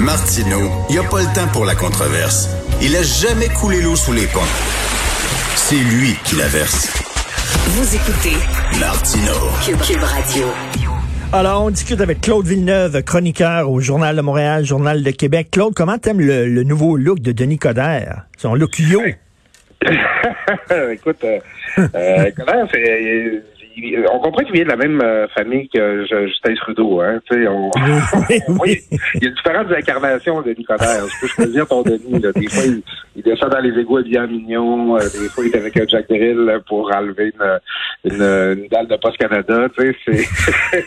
Martineau, 0.00 0.70
il 0.88 0.92
n'y 0.92 0.98
a 0.98 1.08
pas 1.08 1.18
le 1.18 1.34
temps 1.34 1.48
pour 1.52 1.64
la 1.64 1.74
controverse. 1.74 2.48
Il 2.80 2.94
a 2.94 3.02
jamais 3.02 3.48
coulé 3.48 3.82
l'eau 3.82 3.96
sous 3.96 4.12
les 4.12 4.26
ponts. 4.26 4.38
C'est 5.56 5.74
lui 5.74 6.14
qui 6.24 6.36
la 6.36 6.46
verse. 6.46 6.86
Vous 7.66 7.96
écoutez 7.96 8.36
Martino. 8.78 9.32
Cube, 9.84 10.02
Radio. 10.02 10.46
Alors, 11.32 11.64
on 11.64 11.70
discute 11.70 12.00
avec 12.00 12.20
Claude 12.20 12.46
Villeneuve, 12.46 13.02
chroniqueur 13.02 13.68
au 13.68 13.80
Journal 13.80 14.14
de 14.14 14.20
Montréal, 14.20 14.64
Journal 14.64 15.02
de 15.02 15.10
Québec. 15.10 15.48
Claude, 15.50 15.74
comment 15.74 15.98
t'aimes 15.98 16.20
le, 16.20 16.46
le 16.46 16.62
nouveau 16.62 16.96
look 16.96 17.18
de 17.18 17.32
Denis 17.32 17.58
Coderre? 17.58 18.26
Son 18.36 18.54
look 18.54 18.78
yo. 18.78 19.02
Écoute, 20.92 21.24
euh, 21.24 21.40
euh, 21.96 22.30
Coderre, 22.30 22.68
c'est 22.72 23.42
il- 23.78 24.04
on 24.12 24.18
comprend 24.20 24.42
qu'il 24.44 24.52
vient 24.54 24.64
de 24.64 24.68
la 24.70 24.76
même 24.76 25.00
euh, 25.02 25.26
famille 25.28 25.68
que 25.68 26.04
Justin 26.26 26.54
Trudeau. 26.56 27.00
Hein, 27.00 27.20
tu 27.30 27.36
sais, 27.42 27.48
on, 27.48 27.70
Oui, 28.30 28.40
oui. 28.60 28.78
il 29.14 29.24
y 29.24 29.26
a 29.26 29.30
différentes 29.30 29.72
incarnations 29.72 30.42
de 30.42 30.50
Nicodère. 30.52 31.04
Je 31.08 31.20
peux 31.20 31.26
choisir 31.28 31.66
ton 31.66 31.82
Denis. 31.82 32.20
Là. 32.20 32.32
Des 32.32 32.48
fois, 32.48 32.64
il, 32.66 32.82
il 33.16 33.22
descend 33.22 33.50
dans 33.50 33.60
les 33.60 33.78
égouts 33.80 34.02
bien 34.02 34.26
mignon. 34.26 34.96
Euh, 34.96 35.00
des 35.00 35.28
fois, 35.28 35.44
il 35.46 35.54
est 35.54 35.58
avec 35.58 35.76
un 35.76 35.86
Jack 35.86 36.08
Drill 36.08 36.36
là, 36.44 36.58
pour 36.66 36.90
enlever 36.94 37.32
une, 38.04 38.12
une, 38.12 38.22
une 38.62 38.68
dalle 38.68 38.88
de 38.88 38.96
Post 38.96 39.16
Canada. 39.18 39.68
Tu 39.78 39.94
sais, 40.06 40.26
c'est. 40.72 40.84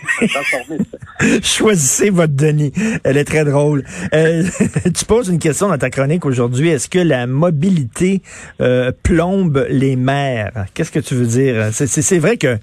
Choisissez 1.43 2.09
votre 2.09 2.33
Denis. 2.35 2.71
Elle 3.03 3.17
est 3.17 3.23
très 3.25 3.45
drôle. 3.45 3.83
Euh, 4.13 4.43
tu 4.95 5.05
poses 5.05 5.29
une 5.29 5.39
question 5.39 5.67
dans 5.69 5.77
ta 5.77 5.89
chronique 5.89 6.25
aujourd'hui. 6.25 6.69
Est-ce 6.69 6.89
que 6.89 6.99
la 6.99 7.27
mobilité 7.27 8.21
euh, 8.61 8.91
plombe 9.03 9.65
les 9.69 9.95
maires? 9.95 10.65
Qu'est-ce 10.73 10.91
que 10.91 10.99
tu 10.99 11.15
veux 11.15 11.25
dire? 11.25 11.69
C'est 11.71 12.19
vrai 12.19 12.37
que 12.37 12.57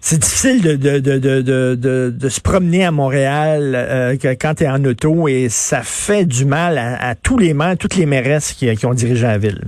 c'est 0.00 0.18
difficile 0.20 0.62
de, 0.62 0.76
de, 0.76 0.98
de, 0.98 2.10
de, 2.10 2.28
se 2.28 2.40
promener 2.40 2.84
à 2.84 2.90
Montréal 2.90 3.72
euh, 3.74 4.16
quand 4.38 4.56
tu 4.56 4.64
es 4.64 4.68
en 4.68 4.84
auto 4.84 5.28
et 5.28 5.48
ça 5.48 5.80
fait 5.82 6.26
du 6.26 6.44
mal 6.44 6.76
à, 6.76 7.14
tous 7.14 7.38
les 7.38 7.54
maires, 7.54 7.78
toutes 7.78 7.96
les 7.96 8.04
mairesses 8.04 8.52
qui, 8.52 8.70
qui 8.76 8.84
ont 8.84 8.92
dirigé 8.92 9.26
la 9.26 9.38
ville. 9.38 9.62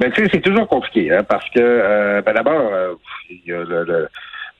Ben, 0.00 0.10
tu 0.12 0.24
sais, 0.24 0.30
c'est 0.32 0.40
toujours 0.40 0.68
compliqué, 0.68 1.12
hein, 1.12 1.22
parce 1.28 1.44
que, 1.50 1.58
euh, 1.60 2.22
ben, 2.22 2.32
d'abord, 2.32 2.70
euh, 2.72 2.94
il 3.28 3.40
y 3.46 3.52
a 3.52 3.62
le, 3.64 3.84
le- 3.84 4.08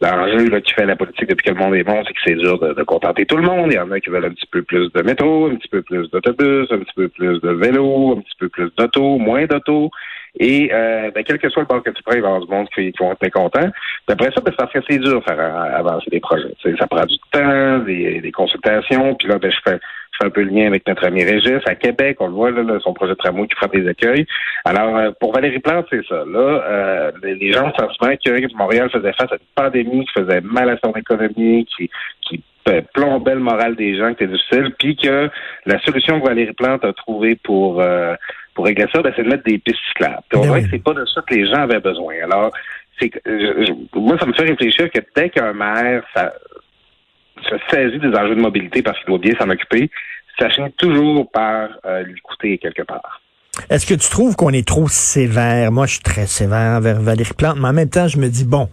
l'enjeu 0.00 0.60
qui 0.60 0.72
fait 0.74 0.84
la 0.84 0.96
politique 0.96 1.28
depuis 1.28 1.44
que 1.44 1.54
le 1.54 1.58
monde 1.58 1.74
est 1.74 1.84
bon, 1.84 2.02
c'est 2.06 2.12
que 2.12 2.20
c'est 2.24 2.34
dur 2.34 2.58
de, 2.58 2.74
de 2.74 2.82
contenter 2.82 3.24
tout 3.24 3.36
le 3.36 3.42
monde. 3.42 3.68
Il 3.70 3.76
y 3.76 3.78
en 3.78 3.90
a 3.90 4.00
qui 4.00 4.10
veulent 4.10 4.26
un 4.26 4.30
petit 4.30 4.46
peu 4.50 4.62
plus 4.62 4.92
de 4.92 5.02
métro, 5.02 5.46
un 5.50 5.56
petit 5.56 5.68
peu 5.68 5.82
plus 5.82 6.08
d'autobus, 6.10 6.70
un 6.70 6.78
petit 6.78 6.94
peu 6.94 7.08
plus 7.08 7.40
de 7.40 7.50
vélo, 7.50 8.16
un 8.16 8.20
petit 8.20 8.36
peu 8.38 8.48
plus 8.48 8.70
d'auto, 8.76 9.18
moins 9.18 9.46
d'auto. 9.46 9.90
Et 10.38 10.70
euh, 10.72 11.10
ben, 11.14 11.24
quel 11.24 11.38
que 11.38 11.48
soit 11.48 11.62
le 11.62 11.68
bord 11.68 11.82
que 11.82 11.90
tu 11.90 12.02
prends, 12.02 12.14
il 12.14 12.22
va 12.22 12.28
y 12.28 12.30
avoir 12.30 12.46
du 12.46 12.52
monde 12.52 12.68
qui, 12.74 12.92
qui 12.92 12.98
vont 13.02 13.12
être 13.12 13.22
mécontents. 13.22 13.70
Puis 13.70 14.12
après 14.12 14.30
ça, 14.32 14.40
ben, 14.40 14.52
parce 14.56 14.72
que 14.72 14.80
c'est 14.88 14.98
dur 14.98 15.20
de 15.20 15.24
faire 15.24 15.40
a- 15.40 15.76
avancer 15.78 16.10
des 16.10 16.20
projets. 16.20 16.52
Ça 16.78 16.86
prend 16.86 17.04
du 17.04 17.16
temps, 17.32 17.78
des, 17.80 18.20
des 18.20 18.32
consultations. 18.32 19.14
Puis 19.14 19.28
là, 19.28 19.38
ben, 19.38 19.50
je 19.50 19.58
fais 19.64 19.78
un 20.20 20.30
peu 20.30 20.42
le 20.42 20.50
lien 20.50 20.66
avec 20.66 20.86
notre 20.86 21.06
ami 21.06 21.22
Régis 21.24 21.60
à 21.66 21.74
Québec. 21.74 22.16
On 22.20 22.26
le 22.26 22.32
voit, 22.32 22.50
là, 22.50 22.62
là, 22.62 22.78
son 22.80 22.92
projet 22.92 23.12
de 23.12 23.18
tramway 23.18 23.46
qui 23.46 23.54
frappe 23.56 23.74
des 23.74 23.88
accueils. 23.88 24.26
Alors, 24.64 24.96
euh, 24.96 25.10
pour 25.20 25.32
Valérie 25.32 25.60
Plante, 25.60 25.86
c'est 25.90 26.04
ça. 26.06 26.24
Là, 26.26 26.62
euh, 26.66 27.12
les, 27.22 27.52
gens 27.52 27.66
le 27.66 27.72
sentiment 27.78 28.14
que 28.16 28.56
Montréal 28.56 28.90
faisait 28.90 29.12
face 29.12 29.30
à 29.30 29.36
une 29.36 29.54
pandémie 29.54 30.06
qui 30.06 30.20
faisait 30.20 30.40
mal 30.40 30.70
à 30.70 30.76
son 30.84 30.92
économie, 30.92 31.66
qui, 31.76 31.88
qui 32.22 32.42
euh, 32.68 32.82
plombait 32.92 33.34
le 33.34 33.40
moral 33.40 33.76
des 33.76 33.96
gens, 33.96 34.12
qui 34.14 34.24
était 34.24 34.32
difficile, 34.32 34.74
puis 34.78 34.96
que 34.96 35.30
la 35.66 35.78
solution 35.80 36.20
que 36.20 36.26
Valérie 36.26 36.52
Plante 36.52 36.84
a 36.84 36.92
trouvée 36.92 37.36
pour 37.36 37.80
euh, 37.80 38.14
pour 38.58 38.66
régler 38.66 38.86
ça, 38.92 39.00
ben, 39.02 39.12
c'est 39.14 39.22
de 39.22 39.28
mettre 39.28 39.44
des 39.44 39.58
pistes 39.58 39.78
cyclables. 39.86 40.18
Puis 40.28 40.36
on 40.36 40.40
Ben 40.42 40.48
voit 40.48 40.56
oui. 40.56 40.64
que 40.64 40.70
c'est 40.72 40.82
pas 40.82 40.92
de 40.94 41.04
ça 41.04 41.22
que 41.24 41.32
les 41.32 41.46
gens 41.46 41.60
avaient 41.62 41.78
besoin. 41.78 42.14
Alors, 42.24 42.50
c'est 42.98 43.08
euh, 43.28 43.64
je- 43.64 43.98
moi, 44.00 44.18
ça 44.18 44.26
me 44.26 44.32
fait 44.32 44.42
réfléchir 44.42 44.90
que 44.90 44.98
dès 45.14 45.30
qu'un 45.30 45.52
maire 45.52 46.02
ça, 46.12 46.34
se 47.48 47.54
saisit 47.70 48.00
des 48.00 48.08
enjeux 48.16 48.34
de 48.34 48.40
mobilité 48.40 48.82
parce 48.82 48.98
qu'il 48.98 49.06
doit 49.06 49.18
bien 49.18 49.34
s'en 49.38 49.48
occuper, 49.48 49.88
ça 50.40 50.50
finit 50.50 50.72
toujours 50.72 51.30
par 51.30 51.68
euh, 51.86 52.02
lui 52.02 52.20
coûter 52.20 52.58
quelque 52.58 52.82
part. 52.82 53.20
Est-ce 53.70 53.86
que 53.86 53.94
tu 53.94 54.08
trouves 54.08 54.34
qu'on 54.36 54.50
est 54.50 54.66
trop 54.66 54.88
sévère? 54.88 55.72
Moi, 55.72 55.86
je 55.86 55.92
suis 55.92 56.02
très 56.02 56.26
sévère 56.26 56.78
envers 56.78 57.00
Valérie 57.00 57.32
Plante, 57.36 57.58
mais 57.60 57.68
en 57.68 57.72
même 57.72 57.88
temps, 57.88 58.08
je 58.08 58.18
me 58.18 58.28
dis, 58.28 58.44
bon, 58.44 58.68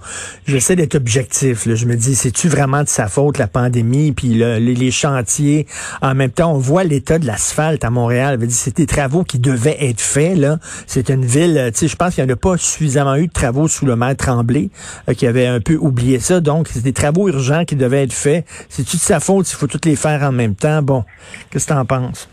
j'essaie 0.48 0.76
d'être 0.76 0.96
objectif. 0.96 1.66
là. 1.66 1.76
Je 1.76 1.86
me 1.86 1.96
dis, 1.96 2.16
c'est-tu 2.16 2.48
vraiment 2.48 2.84
de 2.84 2.88
sa 2.88 3.08
faute, 3.08 3.38
la 3.38 3.48
pandémie, 3.48 4.12
puis 4.12 4.36
le- 4.36 4.58
les, 4.58 4.92
chantiers? 4.92 5.68
En 6.02 6.16
même 6.16 6.32
temps, 6.32 6.54
on 6.54 6.58
voit 6.58 6.84
l'état 6.84 7.20
de 7.20 7.26
l'asphalte 7.26 7.84
à 7.84 7.90
Montréal. 7.90 8.40
C'est 8.50 8.78
des 8.78 8.86
travaux 8.86 9.24
qui 9.24 9.40
devaient 9.40 9.78
être 9.82 10.02
faits. 10.02 10.38
là. 10.38 10.60
C'est 10.88 11.10
une 11.10 11.26
ville, 11.26 11.72
tu 11.74 11.80
sais, 11.80 11.88
je 11.88 11.96
pense 11.96 12.16
qu'il 12.16 12.24
n'y 12.24 12.32
en 12.32 12.34
a 12.34 12.38
pas 12.38 12.58
suffisamment 12.58 13.16
eu 13.16 13.28
de 13.28 13.34
travaux 13.34 13.68
sous 13.68 13.86
le 13.86 13.96
maire 13.96 14.16
Tremblay, 14.16 14.70
euh, 15.10 15.14
qui 15.14 15.28
avait 15.28 15.48
un 15.48 15.60
peu 15.60 15.76
oublié 15.76 16.20
ça. 16.20 16.40
Donc, 16.40 16.70
c'est 16.72 16.84
des 16.84 16.94
travaux 16.94 17.28
urgents 17.28 17.66
qui 17.66 17.76
devaient 17.76 18.04
être 18.04 18.14
faits. 18.14 18.46
C'est-tu 18.70 18.98
de 18.98 19.02
sa 19.02 19.20
faute 19.20 19.46
s'il 19.48 19.58
faut 19.58 19.68
toutes 19.68 19.86
les 19.86 19.96
faire 19.96 20.22
en 20.24 20.32
même 20.32 20.56
temps? 20.56 20.82
Bon, 20.82 21.04
qu'est-ce 21.50 21.66
que 21.68 21.74
tu 21.74 21.78
en 21.78 21.86
penses? 21.86 22.30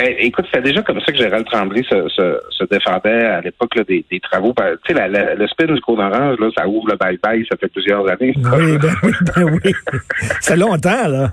Ben, 0.00 0.14
écoute, 0.18 0.46
c'est 0.54 0.62
déjà 0.62 0.80
comme 0.82 1.00
ça 1.00 1.10
que 1.10 1.18
Gérald 1.18 1.44
Tremblay 1.46 1.82
se, 1.82 2.08
se, 2.08 2.38
se 2.50 2.64
défendait 2.70 3.24
à 3.26 3.40
l'époque 3.40 3.76
des, 3.88 4.04
des 4.08 4.20
travaux. 4.20 4.52
Ben, 4.52 4.76
Tu 4.84 4.94
sais, 4.94 4.98
la- 5.00 5.08
la- 5.08 5.34
le 5.34 5.46
spin 5.48 5.64
du 5.66 5.80
Côte 5.80 5.98
Orange, 5.98 6.36
là, 6.38 6.48
ça 6.56 6.68
ouvre 6.68 6.86
le 6.88 6.94
bye-bye, 6.96 7.44
ça 7.50 7.56
fait 7.56 7.66
plusieurs 7.66 8.08
années. 8.08 8.32
Oui, 8.36 8.78
ben 8.78 8.92
oui, 9.02 9.12
ben 9.34 9.58
oui. 9.64 9.72
Ça 10.40 10.52
fait 10.54 10.60
longtemps, 10.60 11.08
là. 11.08 11.32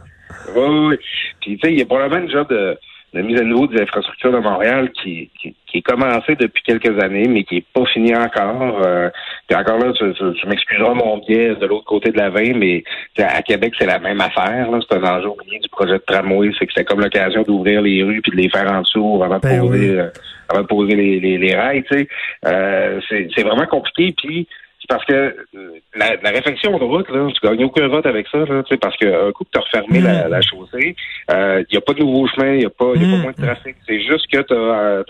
Oui, 0.56 0.64
oui, 0.66 0.88
oui. 0.90 0.98
Puis, 1.42 1.58
tu 1.58 1.68
sais, 1.68 1.74
il 1.74 1.80
y 1.80 1.82
a 1.84 1.86
probablement 1.86 2.24
une 2.26 2.32
job 2.32 2.48
de, 2.50 2.76
de 3.16 3.22
mise 3.22 3.40
à 3.40 3.44
niveau 3.44 3.66
des 3.68 3.82
infrastructures 3.82 4.32
de 4.34 4.40
Montréal 4.40 4.92
qui, 4.92 5.30
qui, 5.42 5.56
qui 5.66 5.78
est 5.78 5.82
commencée 5.82 6.36
depuis 6.36 6.62
quelques 6.64 7.02
années, 7.02 7.28
mais 7.28 7.44
qui 7.46 7.58
est 7.58 7.66
pas 7.74 7.86
finie 7.86 8.16
encore. 8.16 8.82
Euh, 8.86 9.10
puis 9.48 9.58
encore 9.58 9.80
là, 9.80 9.94
tu, 9.94 10.14
tu- 10.14 10.34
tu 10.40 10.48
m'excuseras 10.48 10.94
mon 10.94 11.18
biais 11.20 11.56
de 11.56 11.66
l'autre 11.66 11.86
côté 11.86 12.12
de 12.12 12.18
la 12.18 12.30
veine, 12.30 12.58
mais 12.58 12.84
à 13.18 13.42
Québec, 13.42 13.74
c'est 13.80 13.86
la 13.88 14.00
même 14.00 14.20
affaire. 14.22 14.68
C'est 14.90 14.98
un 14.98 15.04
enjeu 15.04 15.30
du 15.62 15.70
projet 15.70 15.94
de 15.94 16.04
tramway. 16.06 16.52
C'est 16.60 16.68
que 16.68 16.74
c'est 16.76 16.84
comme 16.84 17.00
l'occasion 17.02 17.42
d'ouvrir 17.44 17.82
les 17.82 18.04
rues 18.04 18.22
puis 18.22 18.32
de 18.32 18.38
les 18.38 18.50
faire 18.50 18.70
en 18.72 18.82
dessous 18.82 19.22
avant 19.24 19.38
de 19.38 19.42
Ben 19.42 19.62
poser, 19.62 19.90
oui. 19.92 19.96
euh, 19.98 20.10
avant 20.50 20.62
de 20.62 20.68
poser 20.68 20.96
les, 20.96 21.20
les, 21.20 21.38
les 21.38 21.56
rails. 21.56 21.84
Tu 21.90 21.98
sais. 22.00 22.08
Euh, 22.46 23.00
c'est 23.10 23.30
c'est 23.36 23.44
vraiment 23.44 23.66
compliqué. 23.66 24.14
Puis 24.18 24.48
c'est 24.88 24.96
parce 24.96 25.06
que 25.06 25.14
euh, 25.14 25.72
la, 25.96 26.16
la 26.22 26.30
réflexion 26.30 26.78
de 26.78 26.84
route, 26.84 27.10
là, 27.10 27.28
tu 27.34 27.48
gagnes 27.48 27.64
aucun 27.66 27.88
vote 27.88 28.06
avec 28.06 28.28
ça, 28.28 28.38
là, 28.40 28.62
tu 28.64 28.70
sais, 28.74 28.78
parce 28.78 28.96
qu'un 28.98 29.32
coup 29.32 29.44
que 29.44 29.50
tu 29.52 29.58
as 29.58 29.62
refermé 29.62 30.00
la, 30.00 30.28
Mm. 30.28 30.32
la 30.32 30.42
chaussée, 30.42 30.96
il 31.30 31.66
n'y 31.72 31.78
a 31.78 31.82
pas 31.82 31.94
de 31.94 32.00
nouveaux 32.02 32.28
chemins, 32.28 32.54
il 32.54 32.60
n'y 32.60 32.66
a, 32.66 32.70
pas, 32.70 32.94
y 32.96 33.04
a 33.04 33.08
Mm. 33.08 33.12
pas 33.12 33.18
moins 33.18 33.32
de 33.32 33.42
trafic. 33.46 33.76
C'est 33.88 34.00
juste 34.02 34.28
que 34.32 34.42
tu 34.42 34.54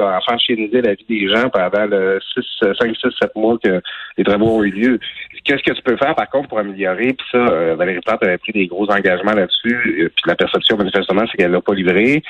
as, 0.03 0.18
enfanchinisé 0.18 0.81
la 0.81 0.94
vie 0.94 1.06
des 1.09 1.28
gens 1.28 1.50
pendant 1.50 1.86
le 1.86 2.19
6, 2.34 2.44
5, 2.80 2.96
6, 2.96 3.08
7 3.22 3.36
mois 3.36 3.58
que 3.63 3.81
les 4.18 4.24
travaux 4.24 4.59
ont 4.59 4.63
eu 4.63 4.72
lieu. 4.72 5.00
Qu'est-ce 5.44 5.62
que 5.63 5.74
tu 5.74 5.81
peux 5.84 5.97
faire, 5.97 6.16
par 6.16 6.30
contre, 6.30 6.50
pour 6.50 6.59
améliorer? 6.59 7.13
Puis 7.13 7.28
ça, 7.31 7.38
euh, 7.38 7.75
Valérie 7.75 8.00
Plante 8.06 8.24
avait 8.24 8.38
pris 8.38 8.52
des 8.53 8.68
gros 8.68 8.90
engagements 8.90 9.34
là-dessus, 9.34 9.75
euh, 10.03 10.09
puis 10.16 10.24
la 10.25 10.36
perception, 10.36 10.78
manifestement, 10.78 11.24
c'est 11.30 11.38
qu'elle 11.38 11.52
l'a 11.52 11.62
pas 11.62 11.74
livré. 11.74 12.24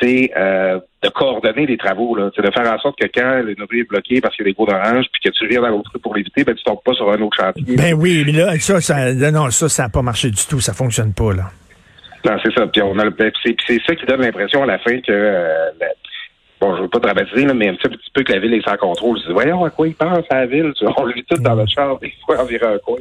C'est 0.00 0.30
euh, 0.36 0.78
de 1.02 1.08
coordonner 1.08 1.66
les 1.66 1.76
travaux, 1.76 2.14
là. 2.16 2.30
C'est 2.36 2.42
de 2.42 2.50
faire 2.50 2.72
en 2.72 2.78
sorte 2.78 2.98
que 3.00 3.06
quand 3.12 3.42
le 3.42 3.52
est 3.52 3.88
bloqué 3.88 4.20
parce 4.20 4.34
qu'il 4.36 4.44
y 4.46 4.48
a 4.48 4.50
des 4.50 4.54
gros 4.54 4.66
d'orange, 4.66 5.06
puis 5.12 5.22
que 5.24 5.36
tu 5.36 5.46
viens 5.48 5.60
dans 5.62 5.68
l'autre 5.68 5.90
pour 6.02 6.14
l'éviter, 6.14 6.44
ben 6.44 6.54
tu 6.54 6.62
tombes 6.64 6.82
pas 6.84 6.92
sur 6.94 7.10
un 7.10 7.20
autre 7.20 7.36
chantier. 7.36 7.76
Ben 7.76 7.94
oui, 7.94 8.22
mais 8.26 8.32
là, 8.32 8.58
ça, 8.58 8.80
ça, 8.80 9.12
non, 9.32 9.50
ça, 9.50 9.68
ça 9.68 9.82
n'a 9.84 9.88
pas 9.88 10.02
marché 10.02 10.30
du 10.30 10.44
tout. 10.48 10.60
Ça 10.60 10.72
fonctionne 10.72 11.12
pas, 11.14 11.32
là. 11.34 11.44
Non, 12.24 12.36
c'est 12.44 12.52
ça. 12.52 12.66
Puis 12.66 12.82
on 12.82 12.98
a 12.98 13.04
le 13.04 13.10
ben, 13.10 13.30
c'est, 13.44 13.56
c'est 13.66 13.78
ça 13.86 13.94
qui 13.94 14.04
donne 14.06 14.20
l'impression 14.20 14.62
à 14.62 14.66
la 14.66 14.78
fin 14.80 15.00
que 15.00 15.10
euh, 15.12 15.70
la- 15.80 15.86
bon, 16.60 16.76
je 16.76 16.82
veux 16.82 16.88
pas 16.88 16.98
dramatiser, 16.98 17.44
là, 17.44 17.54
mais 17.54 17.68
un 17.68 17.74
petit, 17.74 17.96
peu 18.12 18.22
que 18.22 18.32
la 18.32 18.38
ville 18.38 18.54
est 18.54 18.68
sans 18.68 18.76
contrôle. 18.76 19.18
Je 19.18 19.26
dis, 19.28 19.32
voyons 19.32 19.64
à 19.64 19.70
quoi 19.70 19.88
ils 19.88 19.94
pensent 19.94 20.24
à 20.30 20.40
la 20.40 20.46
ville? 20.46 20.72
On 20.96 21.04
le 21.04 21.14
vit 21.14 21.24
tout 21.24 21.40
dans 21.40 21.56
notre 21.56 21.70
char, 21.70 21.98
des 21.98 22.12
fois 22.24 22.42
environ 22.42 22.74
un 22.74 22.78
coin. 22.78 22.96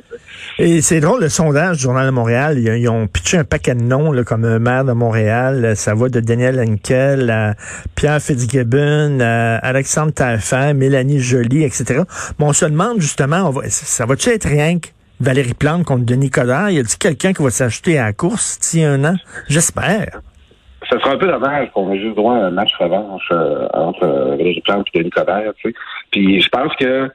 Et 0.59 0.81
c'est 0.81 1.00
drôle, 1.00 1.21
le 1.21 1.30
sondage 1.30 1.77
du 1.77 1.83
Journal 1.83 2.06
de 2.06 2.12
Montréal, 2.12 2.57
ils, 2.59 2.89
ont 2.89 3.07
pitché 3.07 3.38
un 3.38 3.44
paquet 3.44 3.75
de 3.75 3.81
noms 3.81 4.12
là, 4.12 4.24
comme 4.24 4.45
euh, 4.45 4.59
maire 4.59 4.86
de 4.86 4.94
Montréal. 4.94 5.75
Ça 5.75 5.95
va 5.95 6.09
de 6.09 6.19
Daniel 6.19 6.59
Henkel 6.59 7.30
à 7.30 7.56
Pierre 7.95 8.21
Fitzgibbon, 8.21 9.19
à 9.21 9.57
Alexandre 9.57 10.13
Taillefer, 10.13 10.74
Mélanie 10.74 11.19
Joly, 11.19 11.63
etc. 11.63 12.01
Mais 12.39 12.45
on 12.45 12.54
se 12.54 12.65
demande 12.65 13.01
justement, 13.01 13.48
on 13.48 13.51
va, 13.51 13.69
ça 13.69 14.06
va-tu 14.06 14.30
être 14.30 14.48
rien 14.48 14.80
que 14.80 14.88
Valérie 15.19 15.54
Plante 15.54 15.83
contre 15.83 16.06
Denis 16.06 16.30
Coderre? 16.30 16.69
Y 16.69 16.80
a-t-il 16.80 16.98
quelqu'un 16.98 17.33
qui 17.33 17.44
va 17.44 17.50
s'acheter 17.50 17.98
à 17.98 18.06
la 18.06 18.13
course 18.13 18.59
d'ici 18.59 18.83
un 18.83 19.04
an? 19.04 19.15
J'espère. 19.48 20.21
Ça 20.89 21.00
serait 21.00 21.12
un 21.12 21.18
peu 21.18 21.28
dommage 21.28 21.69
qu'on 21.72 21.92
ait 21.92 22.00
juste 22.00 22.16
droit 22.16 22.36
à 22.36 22.45
un 22.45 22.51
match 22.51 22.74
revanche 22.80 23.28
euh, 23.31 23.68
entre 23.74 24.04
euh, 24.04 24.36
Valérie 24.38 24.62
Plante 24.62 24.88
et 24.94 25.00
Denis 25.00 25.10
Coderre, 25.10 25.54
tu 25.57 25.69
sais. 25.69 25.75
Puis 26.12 26.42
je 26.42 26.50
pense 26.50 26.74
que 26.75 27.10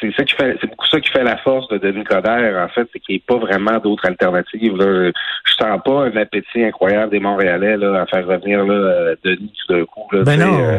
c'est 0.00 0.12
ça 0.14 0.24
qui 0.24 0.34
fait, 0.34 0.56
c'est 0.60 0.68
beaucoup 0.68 0.86
ça 0.86 1.00
qui 1.00 1.10
fait 1.10 1.24
la 1.24 1.38
force 1.38 1.68
de 1.68 1.78
Denis 1.78 2.04
Coderre, 2.04 2.62
en 2.62 2.68
fait, 2.68 2.86
c'est 2.92 3.00
qu'il 3.00 3.16
n'y 3.16 3.22
a 3.26 3.32
pas 3.32 3.38
vraiment 3.38 3.78
d'autres 3.78 4.06
alternatives. 4.06 4.76
Là. 4.76 5.10
Je 5.44 5.54
sens 5.54 5.80
pas 5.84 6.04
un 6.04 6.16
appétit 6.16 6.64
incroyable 6.64 7.10
des 7.10 7.20
Montréalais 7.20 7.76
là, 7.76 8.02
à 8.02 8.06
faire 8.06 8.26
revenir 8.26 8.64
là, 8.64 9.14
Denis 9.24 9.52
tout 9.66 9.74
d'un 9.74 9.84
coup. 9.84 10.06
Là, 10.12 10.22
ben 10.22 10.38
non. 10.38 10.58
Euh, 10.58 10.78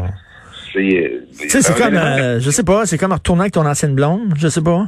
c'est, 0.73 1.61
c'est 1.61 1.77
comme, 1.77 1.95
euh, 1.95 2.39
je 2.39 2.49
sais 2.49 2.63
pas, 2.63 2.85
c'est 2.85 2.97
comme 2.97 3.13
retourner 3.13 3.41
avec 3.41 3.53
ton 3.53 3.65
ancienne 3.65 3.95
blonde, 3.95 4.33
je 4.37 4.47
sais 4.47 4.63
pas. 4.63 4.85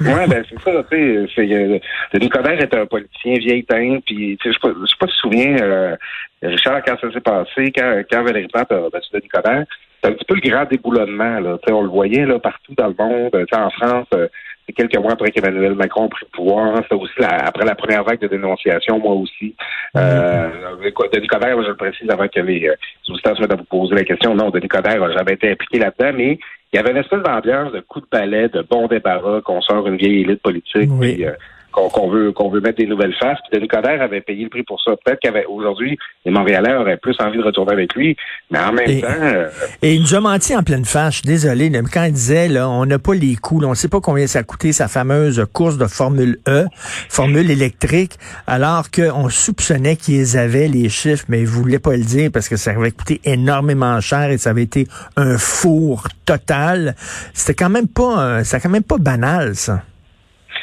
ouais, 0.00 0.26
ben 0.28 0.44
c'est 0.48 0.60
ça, 0.62 0.84
tu 0.90 1.28
sais, 1.34 1.52
euh, 1.52 1.78
Denis 2.14 2.28
Coderre 2.28 2.60
est 2.60 2.74
un 2.74 2.86
politicien 2.86 3.34
vieil 3.34 3.64
teint, 3.64 3.98
puis 4.06 4.38
je 4.44 4.50
sais 4.50 4.58
pas, 4.62 4.68
pas 4.68 4.86
si 4.86 4.94
tu 4.94 5.06
te 5.06 5.12
souviens, 5.12 5.56
euh, 5.60 5.96
Richard, 6.42 6.82
quand 6.84 6.98
ça 7.00 7.12
s'est 7.12 7.20
passé, 7.20 7.72
quand, 7.74 8.02
quand 8.10 8.22
Valérie 8.22 8.48
Plante 8.48 8.70
a 8.72 8.90
battu 8.90 9.08
Denis 9.12 9.28
Coderre, 9.28 9.64
c'est 10.02 10.10
un 10.10 10.12
petit 10.12 10.24
peu 10.24 10.34
le 10.34 10.48
grand 10.48 10.64
déboulonnement. 10.64 11.40
Là. 11.40 11.58
on 11.70 11.82
le 11.82 11.88
voyait 11.88 12.24
là, 12.24 12.38
partout 12.38 12.74
dans 12.76 12.88
le 12.88 12.94
monde. 12.98 13.46
en 13.52 13.70
France, 13.70 14.06
euh, 14.14 14.28
c'est 14.66 14.72
quelques 14.72 14.96
mois 14.98 15.12
après 15.12 15.30
qu'Emmanuel 15.30 15.74
Macron 15.74 16.06
a 16.06 16.08
pris 16.08 16.26
le 16.26 16.36
pouvoir. 16.36 16.76
C'était 16.82 16.94
aussi 16.94 17.12
après 17.20 17.64
la 17.64 17.74
première 17.74 18.04
vague 18.04 18.20
de 18.20 18.28
dénonciation, 18.28 18.98
moi 18.98 19.14
aussi. 19.14 19.54
Mm-hmm. 19.94 19.98
Euh, 19.98 21.08
Denis 21.12 21.26
Coderre, 21.26 21.62
je 21.62 21.68
le 21.68 21.76
précise 21.76 22.10
avant 22.10 22.28
que 22.28 22.40
les 22.40 22.68
euh, 22.68 22.74
auditeurs 23.08 23.36
se 23.36 23.42
mettent 23.42 23.52
à 23.52 23.56
vous 23.56 23.64
poser 23.64 23.94
la 23.94 24.04
question. 24.04 24.34
Non, 24.34 24.50
Denis 24.50 24.68
Coderre 24.68 25.00
n'a 25.00 25.12
jamais 25.12 25.32
été 25.32 25.50
impliqué 25.50 25.78
là-dedans, 25.78 26.12
mais 26.16 26.38
il 26.72 26.76
y 26.76 26.78
avait 26.78 26.90
une 26.90 26.98
espèce 26.98 27.22
d'ambiance 27.22 27.72
de 27.72 27.80
coup 27.80 28.00
de 28.00 28.06
palais, 28.06 28.48
de 28.48 28.62
bon 28.62 28.86
débarras, 28.86 29.40
qu'on 29.40 29.62
sort 29.62 29.86
une 29.88 29.96
vieille 29.96 30.20
élite 30.20 30.42
politique. 30.42 30.90
Oui. 30.90 31.24
Euh, 31.24 31.32
qu'on 31.72 32.10
veut 32.10 32.32
qu'on 32.32 32.50
veut 32.50 32.60
mettre 32.60 32.78
des 32.78 32.86
nouvelles 32.86 33.14
faces. 33.14 33.38
Puis 33.48 33.58
Denis 33.58 33.68
Coderre 33.68 34.02
avait 34.02 34.20
payé 34.20 34.44
le 34.44 34.50
prix 34.50 34.62
pour 34.62 34.80
ça. 34.82 34.92
Peut-être 35.04 35.20
qu'aujourd'hui, 35.20 35.98
les 36.24 36.30
Montréalais 36.30 36.74
auraient 36.74 36.96
plus 36.96 37.16
envie 37.20 37.38
de 37.38 37.42
retourner 37.42 37.72
avec 37.72 37.94
lui, 37.94 38.16
mais 38.50 38.58
en 38.58 38.72
même 38.72 39.00
temps... 39.00 39.06
Euh, 39.20 39.48
et 39.82 39.94
il 39.94 40.02
nous 40.02 40.14
a 40.14 40.20
menti 40.20 40.56
en 40.56 40.62
pleine 40.62 40.84
face, 40.84 41.22
désolé, 41.22 41.70
quand 41.92 42.04
il 42.04 42.12
disait, 42.12 42.48
là, 42.48 42.68
on 42.68 42.86
n'a 42.86 42.98
pas 42.98 43.14
les 43.14 43.36
coûts, 43.36 43.60
on 43.62 43.70
ne 43.70 43.74
sait 43.74 43.88
pas 43.88 44.00
combien 44.00 44.26
ça 44.26 44.40
a 44.40 44.42
coûté 44.42 44.72
sa 44.72 44.88
fameuse 44.88 45.44
course 45.52 45.78
de 45.78 45.86
Formule 45.86 46.38
E, 46.48 46.66
Formule 47.08 47.50
électrique, 47.50 48.12
alors 48.46 48.90
qu'on 48.90 49.28
soupçonnait 49.28 49.96
qu'ils 49.96 50.36
avaient 50.36 50.68
les 50.68 50.88
chiffres, 50.88 51.24
mais 51.28 51.40
ils 51.40 51.46
voulaient 51.46 51.78
pas 51.78 51.96
le 51.96 52.04
dire 52.04 52.30
parce 52.32 52.48
que 52.48 52.56
ça 52.56 52.72
avait 52.72 52.90
coûté 52.90 53.20
énormément 53.24 54.00
cher 54.00 54.30
et 54.30 54.38
ça 54.38 54.50
avait 54.50 54.62
été 54.62 54.86
un 55.16 55.38
four 55.38 56.08
total. 56.24 56.94
C'était 57.34 57.54
quand 57.54 57.70
même 57.70 57.88
pas, 57.88 58.44
c'était 58.44 58.60
quand 58.62 58.70
même 58.70 58.82
pas 58.82 58.98
banal, 58.98 59.54
ça. 59.54 59.82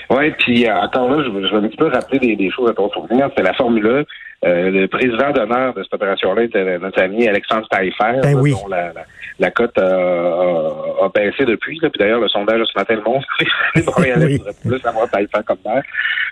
Oui, 0.10 0.32
puis 0.32 0.68
euh, 0.68 0.76
encore 0.76 1.10
là, 1.10 1.24
je, 1.24 1.48
je, 1.48 1.52
vais 1.52 1.66
un 1.66 1.68
petit 1.68 1.78
peu 1.78 1.88
rappeler 1.88 2.20
des, 2.20 2.36
des 2.36 2.52
choses 2.52 2.70
à 2.70 2.74
ton 2.74 2.90
souvenir. 2.90 3.30
C'est 3.36 3.44
la 3.44 3.54
Formule 3.54 4.06
1. 4.44 4.48
Euh, 4.48 4.70
le 4.70 4.88
président 4.88 5.32
d'honneur 5.32 5.74
de 5.74 5.82
cette 5.82 5.94
opération-là 5.94 6.44
était 6.44 6.78
notre 6.78 7.02
ami 7.02 7.28
Alexandre 7.28 7.68
Taillefer, 7.70 8.20
ben 8.22 8.36
oui. 8.36 8.52
dont 8.52 8.68
la, 8.68 8.92
la, 9.40 9.52
cote 9.52 9.78
a, 9.78 9.86
a, 9.86 11.10
baissé 11.14 11.46
depuis. 11.46 11.80
Puis 11.80 11.92
d'ailleurs, 11.98 12.20
le 12.20 12.28
sondage 12.28 12.62
ce 12.72 12.78
matin 12.78 12.96
le 12.96 13.02
montre. 13.02 13.28
les 13.76 13.84
Montréalais 13.84 14.26
oui. 14.26 14.42
plus 14.68 14.86
avoir 14.86 15.10
Taillefer 15.10 15.40
comme 15.46 15.58
maire. 15.66 15.84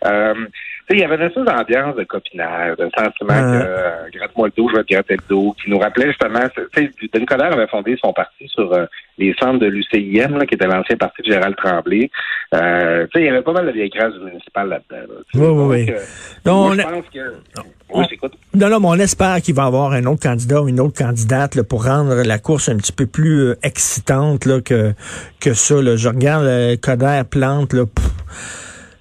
Euh, 0.06 0.34
il 0.94 1.00
y 1.00 1.04
avait 1.04 1.16
une 1.16 1.24
espèce 1.24 1.44
d'ambiance 1.44 1.96
de 1.96 2.04
copinage, 2.04 2.78
de 2.78 2.90
sentiment 2.98 3.34
que 3.34 3.66
euh, 3.66 4.10
gratte-moi 4.14 4.48
le 4.48 4.54
dos, 4.56 4.70
je 4.70 4.78
vais 4.78 4.84
te 4.84 4.94
gratter 4.94 5.16
le 5.16 5.24
dos, 5.30 5.56
qui 5.62 5.70
nous 5.70 5.80
rappelait 5.80 6.08
justement, 6.08 6.48
tu 6.56 6.62
sais, 6.74 6.92
Denis 7.14 7.26
Coderre 7.26 7.54
avait 7.54 7.68
fondé 7.68 7.98
son 8.04 8.14
parti 8.14 8.48
sur 8.48 8.72
euh, 8.74 8.86
les 9.18 9.34
centres 9.40 9.60
de 9.60 9.68
l'UCIM, 9.68 10.40
qui 10.46 10.56
était 10.56 10.68
l'ancien 10.68 10.98
parti 10.98 11.22
de 11.22 11.32
Gérald 11.32 11.56
Tremblay. 11.56 12.10
Euh, 12.54 13.06
tu 13.06 13.12
sais, 13.14 13.24
il 13.24 13.26
y 13.26 13.30
avait 13.30 13.42
pas 13.42 13.54
mal 13.54 13.66
de 13.66 13.72
vieilles 13.72 13.90
grâces 13.90 14.14
municipales 14.24 14.70
là-dedans. 14.70 15.14
oui, 15.36 15.48
oui, 15.48 15.86
oui. 15.88 15.94
Donc, 16.46 16.74
je 16.76 16.82
pense 16.82 17.06
que... 17.14 17.64
Oui, 17.94 18.06
non, 18.56 18.70
non, 18.70 18.80
mais 18.80 18.88
on 18.88 18.96
espère 18.96 19.42
qu'il 19.42 19.54
va 19.54 19.64
y 19.64 19.68
avoir 19.68 19.92
un 19.92 20.06
autre 20.06 20.22
candidat 20.22 20.62
ou 20.62 20.68
une 20.68 20.80
autre 20.80 20.98
candidate 20.98 21.56
là, 21.56 21.64
pour 21.64 21.86
rendre 21.86 22.24
la 22.24 22.40
course 22.40 22.70
un 22.70 22.78
petit 22.78 22.92
peu 22.92 23.06
plus 23.06 23.54
excitante 23.62 24.46
là, 24.46 24.62
que, 24.62 24.94
que 25.40 25.54
ça. 25.54 25.82
Là. 25.82 25.96
Je 25.96 26.08
regarde 26.08 26.46
le 26.46 26.76
Coder 26.76 27.22
Plante, 27.30 27.74
là, 27.74 27.84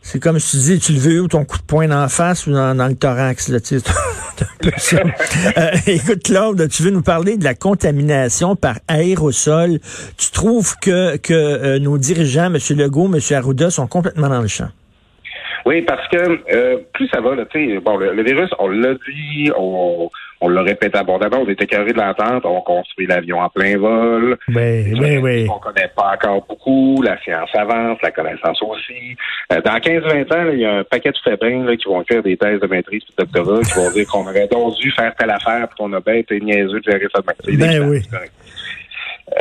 c'est 0.02 0.20
comme 0.20 0.38
si 0.40 0.58
tu 0.58 0.72
dis, 0.72 0.81
tu 0.81 0.93
le 0.93 0.99
veux 0.99 1.20
où 1.20 1.28
ton 1.28 1.44
coup 1.44 1.58
de 1.58 1.62
poing 1.62 1.90
en 1.90 2.08
face 2.08 2.46
ou 2.46 2.52
dans, 2.52 2.88
le 2.88 2.94
thorax, 2.94 3.49
là, 3.49 3.60
tu 3.60 3.78
sais, 3.78 3.90
un 4.40 4.44
peu 4.60 4.72
ça. 4.76 4.99
Euh, 5.56 5.70
écoute, 5.87 6.22
Claude, 6.25 6.69
tu 6.69 6.82
veux 6.82 6.90
nous 6.90 7.02
parler 7.02 7.37
de 7.37 7.44
la 7.44 7.54
contamination 7.54 8.56
par 8.56 8.76
aérosol? 8.88 9.78
Tu 10.16 10.31
trouves 10.31 10.75
que, 10.81 11.16
que 11.16 11.32
euh, 11.32 11.78
nos 11.78 11.99
dirigeants, 11.99 12.46
M. 12.46 12.58
Legault, 12.76 13.10
M. 13.12 13.20
Arruda, 13.37 13.70
sont 13.70 13.87
complètement 13.87 14.28
dans 14.28 14.40
le 14.40 14.49
champ? 14.49 14.69
Oui, 15.64 15.82
parce 15.82 16.06
que 16.08 16.40
euh, 16.52 16.78
plus 16.93 17.08
ça 17.08 17.20
va, 17.20 17.37
tu 17.46 17.75
sais, 17.75 17.78
bon, 17.81 17.96
le, 17.96 18.22
virus, 18.22 18.50
on 18.58 18.69
l'a 18.69 18.94
dit, 18.94 19.50
on, 19.56 20.10
on 20.43 20.49
le 20.49 20.61
répète 20.61 20.97
abondamment, 20.97 21.39
on 21.47 21.49
était 21.49 21.67
carré 21.67 21.93
de 21.93 21.99
l'entente, 21.99 22.44
on 22.44 22.61
construit 22.62 23.06
l'avion 23.06 23.39
en 23.39 23.49
plein 23.49 23.79
vol. 23.79 24.37
Oui, 24.49 24.93
oui, 24.93 25.19
oui. 25.19 25.47
On 25.49 25.61
connaît 25.61 25.91
pas 25.94 26.15
encore 26.15 26.44
beaucoup, 26.49 27.00
la 27.00 27.17
science 27.23 27.49
avance, 27.55 27.99
la 28.03 28.11
connaissance 28.11 28.61
aussi. 28.61 29.17
Euh, 29.53 29.61
dans 29.61 29.77
15-20 29.77 30.35
ans, 30.35 30.50
il 30.53 30.59
y 30.59 30.65
a 30.65 30.79
un 30.79 30.85
paquet 30.85 31.12
de 31.12 31.19
fabrins 31.23 31.77
qui 31.77 31.85
vont 31.89 32.03
faire 32.05 32.25
des 32.25 32.37
thèses 32.37 32.61
de 32.61 32.67
maîtrise 32.67 33.03
et 33.03 33.23
de 33.23 33.25
doctorat, 33.25 33.62
qui 33.62 33.75
vont 33.75 33.91
dire 33.93 34.06
qu'on 34.09 34.23
aurait 34.23 34.49
donc 34.49 34.75
dû 34.79 34.91
faire 34.91 35.15
telle 35.17 35.31
affaire, 35.31 35.69
pour 35.69 35.87
qu'on 35.87 35.93
a 35.93 36.00
bien 36.00 36.15
été 36.15 36.41
niaiseux 36.41 36.81
de 36.81 36.91
gérer 36.91 37.06
ça 37.15 37.21
de 37.21 37.56
Ben 37.56 37.89
oui. 37.89 38.03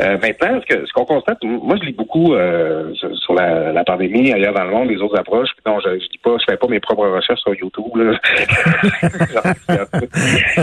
Euh, 0.00 0.16
maintenant, 0.18 0.60
ce 0.60 0.74
que 0.74 0.86
ce 0.86 0.92
qu'on 0.92 1.04
constate, 1.04 1.42
moi 1.42 1.76
je 1.76 1.86
lis 1.86 1.92
beaucoup 1.92 2.34
euh, 2.34 2.94
sur 2.94 3.34
la, 3.34 3.72
la, 3.72 3.84
pandémie 3.84 4.32
ailleurs 4.32 4.54
dans 4.54 4.64
le 4.64 4.70
monde, 4.70 4.88
les 4.88 5.02
autres 5.02 5.18
approches. 5.18 5.50
non, 5.66 5.80
je, 5.80 5.98
je 5.98 6.08
dis 6.08 6.18
pas, 6.22 6.36
je 6.38 6.44
fais 6.48 6.56
pas 6.56 6.68
mes 6.68 6.78
propres 6.80 7.08
recherches 7.08 7.40
sur 7.40 7.54
YouTube. 7.54 7.94
Là. 7.96 8.18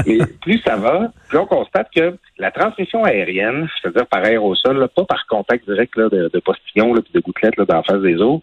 Mais 0.08 0.20
plus 0.42 0.60
ça 0.66 0.78
va, 0.78 1.12
plus 1.28 1.38
on 1.38 1.46
constate 1.46 1.90
que 1.94 2.18
la 2.38 2.52
transmission 2.52 3.04
aérienne, 3.04 3.68
c'est-à-dire 3.82 4.08
par 4.08 4.24
aérosol, 4.24 4.80
là, 4.80 4.88
pas 4.88 5.04
par 5.04 5.28
contact 5.28 5.70
direct 5.70 5.96
là, 5.98 6.08
de, 6.10 6.30
de 6.34 6.40
postillons 6.40 6.94
puis 6.94 7.14
de 7.14 7.20
gouttelettes 7.20 7.60
dans 7.60 7.76
la 7.76 7.84
face 7.84 8.02
des 8.02 8.22
eaux, 8.22 8.42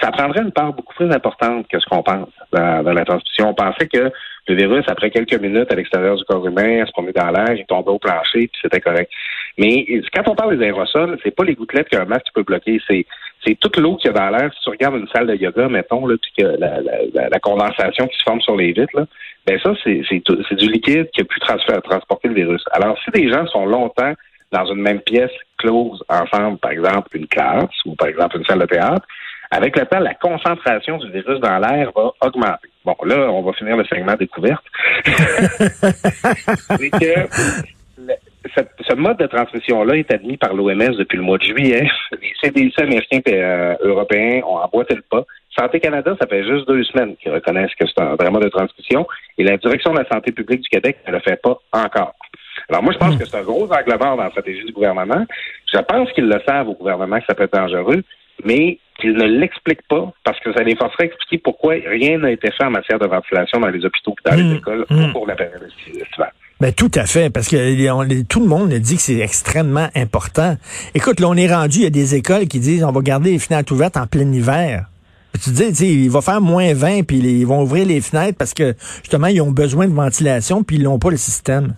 ça 0.00 0.10
prendrait 0.10 0.42
une 0.42 0.52
part 0.52 0.72
beaucoup 0.72 0.94
plus 0.94 1.10
importante 1.10 1.66
que 1.68 1.78
ce 1.78 1.86
qu'on 1.86 2.02
pense 2.02 2.28
dans, 2.52 2.82
dans, 2.82 2.92
la 2.92 3.04
transmission. 3.04 3.50
On 3.50 3.54
pensait 3.54 3.86
que 3.86 4.10
le 4.48 4.54
virus, 4.54 4.84
après 4.88 5.10
quelques 5.10 5.40
minutes 5.40 5.70
à 5.70 5.76
l'extérieur 5.76 6.16
du 6.16 6.24
corps 6.24 6.46
humain, 6.46 6.84
se 6.84 6.92
promenait 6.92 7.12
dans 7.12 7.30
l'air, 7.30 7.52
il 7.52 7.64
tombait 7.66 7.90
au 7.90 7.98
plancher, 7.98 8.48
puis 8.48 8.60
c'était 8.60 8.80
correct. 8.80 9.10
Mais 9.58 9.86
quand 10.14 10.28
on 10.28 10.34
parle 10.34 10.56
des 10.56 10.64
aérosols, 10.64 11.18
c'est 11.22 11.34
pas 11.34 11.44
les 11.44 11.54
gouttelettes 11.54 11.88
qu'un 11.88 12.04
masque 12.04 12.28
peut 12.34 12.42
bloquer, 12.42 12.80
c'est 12.88 13.06
c'est 13.44 13.58
toute 13.58 13.76
l'eau 13.76 13.96
qu'il 13.96 14.10
y 14.10 14.14
a 14.14 14.18
dans 14.18 14.30
l'air. 14.30 14.52
Si 14.54 14.60
tu 14.62 14.70
regardes 14.70 14.96
une 14.96 15.08
salle 15.08 15.26
de 15.26 15.34
yoga, 15.34 15.68
mettons, 15.68 16.06
là, 16.06 16.14
puis 16.20 16.30
que 16.38 16.44
la, 16.58 16.80
la, 16.80 17.28
la, 17.28 17.40
condensation 17.40 18.06
qui 18.06 18.16
se 18.16 18.22
forme 18.22 18.40
sur 18.40 18.56
les 18.56 18.72
vitres, 18.72 18.96
là, 18.96 19.04
ben 19.46 19.58
ça, 19.60 19.72
c'est 19.82 20.02
c'est 20.08 20.54
du 20.54 20.70
liquide 20.70 21.10
qui 21.10 21.22
a 21.22 21.24
pu 21.24 21.40
transporter 21.40 22.28
le 22.28 22.34
virus. 22.34 22.62
Alors, 22.72 22.96
si 23.04 23.10
des 23.10 23.28
gens 23.28 23.46
sont 23.48 23.66
longtemps 23.66 24.12
dans 24.52 24.66
une 24.66 24.80
même 24.80 25.00
pièce 25.00 25.32
close 25.58 26.02
ensemble, 26.08 26.58
par 26.58 26.70
exemple 26.70 27.08
une 27.16 27.26
classe 27.26 27.74
ou 27.84 27.94
par 27.96 28.08
exemple 28.08 28.36
une 28.36 28.44
salle 28.44 28.60
de 28.60 28.66
théâtre, 28.66 29.06
avec 29.50 29.76
le 29.76 29.84
temps, 29.86 30.00
la 30.00 30.14
concentration 30.14 30.98
du 30.98 31.10
virus 31.10 31.40
dans 31.40 31.58
l'air 31.58 31.90
va 31.94 32.12
augmenter. 32.20 32.70
Bon, 32.84 32.96
là, 33.04 33.30
on 33.30 33.42
va 33.42 33.52
finir 33.52 33.76
le 33.76 33.84
segment 33.84 34.14
découverte. 34.14 34.64
c'est 35.04 36.90
que 36.90 37.81
ce 38.56 38.94
mode 38.94 39.18
de 39.18 39.26
transmission-là 39.26 39.96
est 39.96 40.12
admis 40.12 40.36
par 40.36 40.54
l'OMS 40.54 40.96
depuis 40.98 41.16
le 41.16 41.22
mois 41.22 41.38
de 41.38 41.44
juillet. 41.44 41.88
Les 42.12 42.32
CDC 42.42 42.80
américains 42.80 43.20
et 43.26 43.42
euh, 43.42 43.74
européens 43.80 44.42
ont 44.46 44.56
emboîté 44.56 44.94
le 44.94 45.02
pas. 45.02 45.24
Santé 45.56 45.80
Canada, 45.80 46.16
ça 46.20 46.26
fait 46.26 46.44
juste 46.44 46.66
deux 46.66 46.82
semaines 46.84 47.16
qu'ils 47.16 47.32
reconnaissent 47.32 47.74
que 47.78 47.86
c'est 47.86 48.02
un 48.02 48.14
vrai 48.14 48.30
mode 48.30 48.44
de 48.44 48.48
transmission. 48.48 49.06
Et 49.38 49.44
la 49.44 49.56
direction 49.56 49.92
de 49.92 49.98
la 49.98 50.08
santé 50.08 50.32
publique 50.32 50.62
du 50.62 50.68
Québec 50.68 50.98
ne 51.06 51.12
le 51.12 51.20
fait 51.20 51.40
pas 51.42 51.58
encore. 51.72 52.14
Alors 52.68 52.82
moi, 52.82 52.92
je 52.92 52.98
pense 52.98 53.14
hmm. 53.14 53.18
que 53.18 53.24
c'est 53.26 53.36
un 53.36 53.42
gros 53.42 53.70
angle 53.70 53.98
mort 53.98 54.16
dans 54.16 54.24
la 54.24 54.30
stratégie 54.30 54.64
du 54.64 54.72
gouvernement. 54.72 55.24
Je 55.72 55.78
pense 55.80 56.10
qu'ils 56.12 56.28
le 56.28 56.40
savent 56.46 56.68
au 56.68 56.74
gouvernement 56.74 57.18
que 57.18 57.26
ça 57.26 57.34
peut 57.34 57.44
être 57.44 57.52
dangereux 57.52 58.02
mais 58.44 58.78
qu'ils 59.00 59.14
ne 59.14 59.24
l'expliquent 59.24 59.86
pas 59.88 60.12
parce 60.24 60.38
que 60.40 60.52
ça 60.52 60.62
les 60.62 60.76
forcerait 60.76 61.04
à 61.04 61.06
expliquer 61.06 61.38
pourquoi 61.38 61.74
rien 61.74 62.18
n'a 62.18 62.30
été 62.30 62.50
fait 62.50 62.64
en 62.64 62.70
matière 62.70 62.98
de 62.98 63.06
ventilation 63.06 63.60
dans 63.60 63.68
les 63.68 63.84
hôpitaux 63.84 64.14
et 64.24 64.30
dans 64.30 64.36
les 64.36 64.42
mmh, 64.42 64.56
écoles 64.56 64.86
mmh. 64.90 65.12
pour 65.12 65.26
la 65.26 65.34
période 65.34 65.62
estivale. 65.62 66.32
Ben, 66.62 66.72
tout 66.72 66.92
à 66.94 67.06
fait, 67.06 67.28
parce 67.28 67.48
que 67.48 68.22
tout 68.22 68.38
le 68.38 68.46
monde 68.46 68.72
dit 68.72 68.94
que 68.94 69.02
c'est 69.02 69.18
extrêmement 69.18 69.88
important. 69.96 70.56
Écoute, 70.94 71.18
là, 71.18 71.28
on 71.28 71.34
est 71.34 71.52
rendu, 71.52 71.78
il 71.78 71.82
y 71.82 71.86
a 71.86 71.90
des 71.90 72.14
écoles 72.14 72.46
qui 72.46 72.60
disent 72.60 72.84
on 72.84 72.92
va 72.92 73.00
garder 73.00 73.32
les 73.32 73.40
fenêtres 73.40 73.72
ouvertes 73.72 73.96
en 73.96 74.06
plein 74.06 74.30
hiver. 74.32 74.86
Tu 75.42 75.50
dis, 75.50 75.86
il 75.86 76.08
va 76.08 76.20
faire 76.20 76.40
moins 76.40 76.72
20, 76.72 77.02
puis 77.02 77.18
ils 77.18 77.44
vont 77.44 77.64
ouvrir 77.64 77.84
les 77.84 78.00
fenêtres 78.00 78.38
parce 78.38 78.54
que, 78.54 78.76
justement, 79.00 79.26
ils 79.26 79.40
ont 79.40 79.50
besoin 79.50 79.88
de 79.88 79.92
ventilation, 79.92 80.62
puis 80.62 80.76
ils 80.76 80.84
n'ont 80.84 81.00
pas 81.00 81.10
le 81.10 81.16
système. 81.16 81.74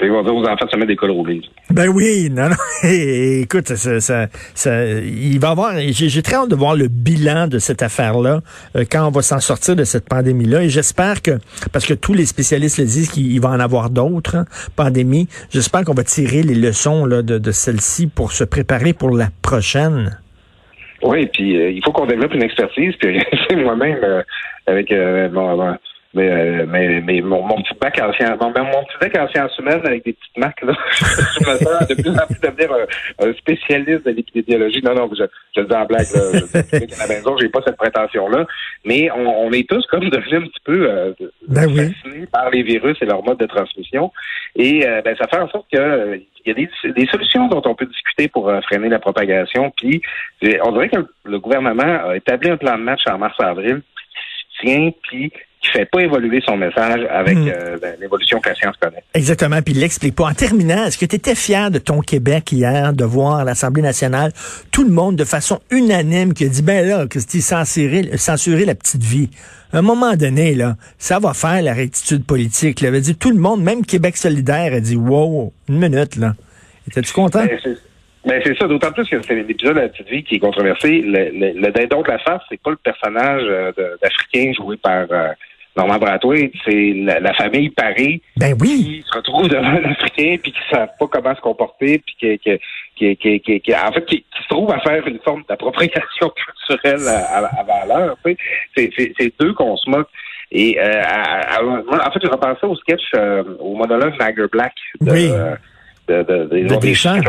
Ils 0.00 0.10
vont 0.10 0.22
dire 0.22 0.34
aux 0.34 0.44
enfants 0.44 0.66
de 0.66 0.70
se 0.70 0.76
mettre 0.76 0.88
des 0.88 0.96
cols 0.96 1.12
roulés. 1.12 1.40
Ben 1.70 1.88
oui, 1.88 2.28
non, 2.30 2.48
non. 2.48 2.56
Écoute, 2.88 3.68
ça, 3.68 4.00
ça, 4.00 4.26
ça, 4.54 4.84
il 4.84 5.38
va 5.38 5.50
avoir. 5.50 5.72
J'ai 5.78 6.22
très 6.22 6.34
hâte 6.34 6.50
de 6.50 6.56
voir 6.56 6.74
le 6.74 6.88
bilan 6.88 7.46
de 7.46 7.58
cette 7.58 7.82
affaire-là 7.82 8.40
euh, 8.76 8.84
quand 8.90 9.06
on 9.06 9.10
va 9.10 9.22
s'en 9.22 9.38
sortir 9.38 9.76
de 9.76 9.84
cette 9.84 10.08
pandémie-là. 10.08 10.64
Et 10.64 10.68
j'espère 10.68 11.22
que, 11.22 11.38
parce 11.72 11.86
que 11.86 11.94
tous 11.94 12.12
les 12.12 12.26
spécialistes 12.26 12.78
le 12.78 12.84
disent 12.84 13.10
qu'il 13.10 13.40
va 13.40 13.50
en 13.50 13.60
avoir 13.60 13.88
d'autres 13.88 14.36
hein, 14.36 14.44
pandémies. 14.74 15.28
J'espère 15.50 15.84
qu'on 15.84 15.94
va 15.94 16.04
tirer 16.04 16.42
les 16.42 16.56
leçons 16.56 17.06
là, 17.06 17.22
de, 17.22 17.38
de 17.38 17.50
celle-ci 17.52 18.08
pour 18.08 18.32
se 18.32 18.42
préparer 18.42 18.94
pour 18.94 19.10
la 19.10 19.28
prochaine. 19.42 20.18
Oui, 21.02 21.26
puis 21.32 21.56
euh, 21.56 21.70
il 21.70 21.82
faut 21.84 21.92
qu'on 21.92 22.06
développe 22.06 22.34
une 22.34 22.42
expertise. 22.42 22.94
Puis 23.00 23.20
moi-même, 23.56 24.00
euh, 24.02 24.22
avec 24.66 24.90
mon 24.90 25.76
mais, 26.14 26.30
euh, 26.30 26.66
mais, 26.68 27.00
mais 27.00 27.20
mon, 27.20 27.42
mon, 27.42 27.60
petit 27.62 27.74
bac 27.80 27.98
en 28.00 28.12
sciences, 28.12 28.40
mon, 28.40 28.48
mon, 28.48 28.84
petit 28.84 28.98
bac 29.00 29.16
en 29.18 29.28
sciences 29.28 29.58
humaines 29.58 29.80
avec 29.84 30.04
des 30.04 30.12
petites 30.12 30.36
marques, 30.36 30.62
là, 30.62 30.72
je 30.92 31.50
me 31.50 31.56
sens 31.58 31.88
de 31.88 31.94
plus 31.94 32.10
en 32.10 32.26
plus 32.26 32.40
devenir 32.40 32.72
un, 32.72 33.28
un 33.28 33.32
spécialiste 33.34 34.06
de 34.06 34.10
l'épidémiologie. 34.10 34.80
Non, 34.82 34.94
non, 34.94 35.10
je, 35.12 35.24
je 35.54 35.60
le 35.60 35.66
dis 35.66 35.74
en 35.74 35.84
blague, 35.84 36.06
là. 36.14 36.20
Je, 36.32 37.02
à 37.02 37.06
la 37.06 37.14
maison, 37.14 37.36
j'ai 37.38 37.48
pas 37.48 37.60
cette 37.66 37.76
prétention-là. 37.76 38.46
Mais 38.84 39.10
on, 39.10 39.46
on, 39.46 39.52
est 39.52 39.68
tous 39.68 39.84
comme 39.86 40.08
devenus 40.08 40.34
un 40.34 40.42
petit 40.42 40.60
peu 40.64 40.90
euh, 40.90 41.12
ben 41.48 41.66
oui. 41.66 41.92
fascinés 41.92 42.26
par 42.26 42.50
les 42.50 42.62
virus 42.62 42.96
et 43.00 43.06
leur 43.06 43.24
mode 43.24 43.38
de 43.38 43.46
transmission. 43.46 44.12
Et 44.56 44.86
euh, 44.86 45.02
ben, 45.02 45.16
ça 45.16 45.26
fait 45.26 45.38
en 45.38 45.48
sorte 45.48 45.66
que 45.72 46.20
il 46.46 46.48
y 46.48 46.50
a 46.50 46.54
des, 46.54 46.68
des, 46.92 47.06
solutions 47.06 47.48
dont 47.48 47.62
on 47.64 47.74
peut 47.74 47.86
discuter 47.86 48.28
pour 48.28 48.48
euh, 48.48 48.60
freiner 48.60 48.90
la 48.90 48.98
propagation. 48.98 49.72
Puis, 49.76 50.02
on 50.62 50.72
dirait 50.72 50.90
que 50.90 51.06
le 51.24 51.38
gouvernement 51.38 52.08
a 52.08 52.16
établi 52.16 52.50
un 52.50 52.58
plan 52.58 52.76
de 52.76 52.82
match 52.82 53.00
en 53.10 53.16
mars-avril 53.16 53.80
qui 54.60 54.66
tient, 54.66 54.90
puis 55.02 55.32
qui 55.64 55.70
fait 55.70 55.86
pas 55.86 56.00
évoluer 56.00 56.42
son 56.46 56.56
message 56.56 57.00
avec 57.10 57.36
hmm. 57.36 57.48
euh, 57.48 57.78
ben, 57.80 57.94
l'évolution 58.00 58.38
que 58.40 58.50
la 58.50 58.54
science 58.54 58.76
connaît. 58.76 59.02
Exactement, 59.14 59.60
puis 59.62 59.74
il 59.74 59.80
l'explique 59.80 60.14
pas. 60.14 60.24
En 60.24 60.34
terminant, 60.34 60.84
est-ce 60.84 60.98
que 60.98 61.06
tu 61.06 61.16
étais 61.16 61.34
fier 61.34 61.70
de 61.70 61.78
ton 61.78 62.00
Québec 62.00 62.52
hier, 62.52 62.92
de 62.92 63.04
voir 63.04 63.36
à 63.36 63.44
l'Assemblée 63.44 63.82
nationale 63.82 64.32
tout 64.70 64.84
le 64.84 64.90
monde 64.90 65.16
de 65.16 65.24
façon 65.24 65.60
unanime 65.70 66.34
qui 66.34 66.44
a 66.44 66.48
dit, 66.48 66.62
ben 66.62 66.86
là, 66.86 67.06
que 67.06 67.18
c'était 67.18 67.40
censurer, 67.40 68.16
censurer 68.16 68.64
la 68.64 68.74
petite 68.74 69.02
vie. 69.02 69.30
À 69.72 69.78
un 69.78 69.82
moment 69.82 70.14
donné, 70.14 70.54
là, 70.54 70.76
ça 70.98 71.18
va 71.18 71.32
faire 71.32 71.62
la 71.62 71.72
rectitude 71.72 72.24
politique. 72.24 72.80
Il 72.80 72.86
avait 72.86 73.00
dit 73.00 73.16
tout 73.16 73.30
le 73.30 73.38
monde, 73.38 73.62
même 73.62 73.84
Québec 73.84 74.16
solidaire, 74.16 74.74
a 74.74 74.80
dit, 74.80 74.96
wow, 74.96 75.52
une 75.68 75.78
minute, 75.78 76.16
là. 76.16 76.34
Étais-tu 76.86 77.12
content? 77.12 77.44
Ben, 77.44 77.58
ben 78.26 78.42
c'est 78.44 78.56
ça, 78.58 78.68
d'autant 78.68 78.92
plus 78.92 79.08
que 79.08 79.20
c'est 79.22 79.34
l'épisode 79.34 79.76
de 79.76 79.80
la 79.80 79.88
petite 79.88 80.08
vie 80.08 80.22
qui 80.22 80.36
est 80.36 80.38
controversé. 80.38 81.00
Le, 81.00 81.30
le, 81.30 81.60
le 81.60 81.72
dindon 81.72 82.02
de 82.02 82.08
la 82.08 82.18
face, 82.18 82.42
c'est 82.50 82.60
pas 82.60 82.70
le 82.70 82.76
personnage 82.76 83.42
euh, 83.44 83.72
d'Africain 84.02 84.52
joué 84.52 84.76
par 84.76 85.06
euh, 85.10 85.28
Normand 85.76 85.98
Bratois, 85.98 86.50
c'est 86.64 86.92
la, 86.94 87.34
famille 87.34 87.70
Paris 87.70 88.22
ben 88.36 88.56
oui. 88.60 89.02
qui 89.02 89.04
se 89.06 89.16
retrouve 89.16 89.48
devant 89.48 89.64
un 89.66 89.84
Africain 89.84 90.36
puis 90.42 90.52
qui 90.52 90.60
ne 90.70 90.76
savent 90.76 90.90
pas 90.98 91.06
comment 91.08 91.34
se 91.34 91.40
comporter 91.40 91.98
puis 91.98 92.16
qui, 92.18 92.58
qui, 92.96 93.16
qui, 93.16 93.40
qui, 93.40 93.60
qui 93.60 93.74
en 93.74 93.92
fait 93.92 94.04
qui, 94.06 94.24
se 94.42 94.48
trouve 94.48 94.70
à 94.72 94.80
faire 94.80 95.06
une 95.06 95.18
forme 95.20 95.42
d'appropriation 95.48 96.32
culturelle 96.68 97.08
à, 97.08 97.38
à, 97.38 97.60
à 97.60 97.62
valeur. 97.64 98.16
C'est, 98.76 98.90
c'est, 98.96 99.32
deux 99.40 99.52
qu'on 99.54 99.76
se 99.76 99.90
moque. 99.90 100.08
Et 100.52 100.78
euh, 100.78 101.02
en 101.90 102.10
fait, 102.12 102.20
je 102.22 102.28
repensais 102.28 102.66
au 102.66 102.76
sketch, 102.76 103.02
euh, 103.16 103.42
au 103.58 103.74
monologue 103.74 104.12
Niger 104.20 104.48
Black 104.52 104.74
de, 105.00 105.10
oui. 105.10 105.28
de, 106.06 106.22
de, 106.22 106.44
de, 106.44 106.68
de 106.68 106.76
Deschamps 106.76 107.20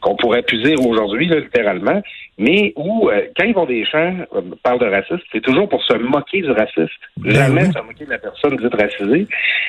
qu'on 0.00 0.16
pourrait 0.16 0.42
puiser 0.42 0.76
aujourd'hui, 0.76 1.26
littéralement, 1.26 2.00
mais 2.38 2.72
où, 2.76 3.10
euh, 3.10 3.26
quand 3.36 3.52
vont 3.52 3.66
des 3.66 3.84
champs 3.84 4.14
euh, 4.34 4.40
parlent 4.62 4.78
de 4.78 4.86
racisme, 4.86 5.20
c'est 5.32 5.40
toujours 5.40 5.68
pour 5.68 5.82
se 5.82 5.94
moquer 5.94 6.40
du 6.40 6.50
raciste. 6.52 7.00
Ben 7.16 7.32
Jamais 7.32 7.64
se 7.64 7.80
moquer 7.80 8.04
de 8.04 8.10
la 8.10 8.18
personne 8.18 8.56
dite 8.56 8.74
racisée. 8.74 9.26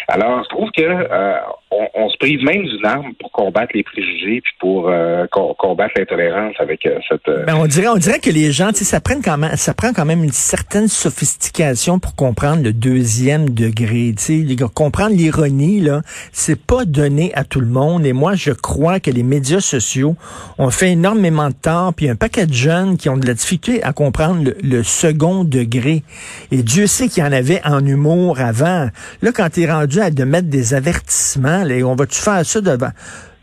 Alors, 0.08 0.44
je 0.44 0.50
trouve 0.50 0.70
que 0.72 0.84
euh, 0.84 1.40
on, 1.72 1.88
on, 1.94 2.10
se 2.10 2.18
prive 2.18 2.44
même 2.44 2.64
d'une 2.64 2.86
arme 2.86 3.14
pour 3.20 3.32
combattre 3.32 3.72
les 3.74 3.84
préjugés 3.84 4.42
puis 4.42 4.54
pour 4.60 4.90
euh, 4.90 5.26
combattre 5.28 5.94
l'intolérance 5.98 6.56
avec 6.60 6.88
cette. 7.08 7.26
Ben, 7.46 7.56
on 7.56 7.68
dirait, 7.68 7.88
on 7.88 7.98
dirait 7.98 8.20
que 8.20 8.30
les 8.30 8.52
gens, 8.52 8.72
ça 8.74 9.00
prend 9.00 9.22
quand 9.24 9.38
même, 9.38 9.56
ça 9.56 9.74
prend 9.74 9.94
quand 9.94 10.06
même 10.06 10.24
une 10.24 10.32
certaine 10.32 10.88
sophistication 10.88 12.00
pour 12.00 12.16
comprendre 12.16 12.64
le 12.64 12.74
deuxième 12.74 13.50
degré. 13.50 14.14
Sais, 14.18 14.46
comprendre 14.74 15.16
l'ironie 15.16 15.80
là, 15.80 16.02
c'est 16.32 16.60
pas 16.60 16.86
donné 16.86 17.32
à 17.36 17.44
tout 17.44 17.60
le 17.60 17.68
monde. 17.68 18.06
Et 18.06 18.14
moi, 18.14 18.36
je 18.36 18.52
crois 18.52 19.00
que 19.00 19.12
les 19.12 19.24
médias 19.24 19.60
sociaux 19.60 20.16
ont 20.58 20.70
fait 20.70 20.92
énormément 20.92 21.50
de 21.50 21.54
temps, 21.54 21.92
puis 21.94 22.10
un 22.10 22.16
paquet 22.16 22.46
de 22.46 22.54
jeunes 22.54 22.98
qui 22.98 23.10
ont 23.10 23.18
de 23.18 23.28
la 23.28 23.34
difficulté 23.34 23.84
à 23.84 23.94
comprendre 23.94 24.52
le, 24.64 24.84
second 24.84 25.44
degré. 25.44 26.04
Et 26.52 26.64
Dieu 26.64 26.88
sait 26.88 27.10
qu'il 27.10 27.24
y 27.24 27.28
en 27.28 27.32
avait 27.32 27.62
en 27.66 27.86
humour 27.86 28.40
avant. 28.40 28.90
Là, 29.22 29.32
quand 29.34 29.50
tu 29.50 29.64
es 29.64 29.72
rendu 29.72 30.00
à 30.00 30.10
de 30.10 30.24
mettre 30.24 30.48
des 30.48 30.74
avertissements, 30.74 31.59
là, 31.64 31.84
on 31.86 31.96
va-tu 31.96 32.20
faire 32.20 32.46
ça 32.46 32.62
devant? 32.62 32.92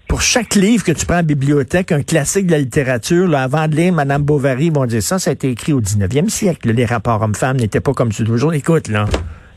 Pour 0.08 0.23
chaque 0.23 0.54
livre 0.54 0.85
que 0.85 0.92
tu 0.92 1.04
prends 1.04 1.16
la 1.16 1.23
bibliothèque, 1.23 1.90
un 1.90 2.02
classique 2.02 2.46
de 2.46 2.52
la 2.52 2.58
littérature, 2.58 3.26
là, 3.26 3.42
avant 3.42 3.66
de 3.66 3.75
lire 3.75 3.92
Madame 3.92 4.23
Bovary, 4.23 4.66
ils 4.66 4.73
vont 4.73 4.87
dire 4.87 5.02
ça, 5.02 5.18
ça 5.18 5.30
a 5.30 5.32
été 5.32 5.50
écrit 5.50 5.73
au 5.73 5.80
19e 5.80 6.28
siècle. 6.28 6.70
les 6.70 6.85
rapports 6.85 7.20
hommes-femmes 7.23 7.56
n'étaient 7.56 7.80
pas 7.80 7.92
comme 7.92 8.12
ceux 8.12 8.25
d'aujourd'hui. 8.25 8.61
Écoute, 8.61 8.88
là, 8.88 9.06